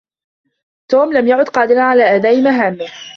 [0.87, 2.87] توم لم يعد قادرا على أداء مهامه.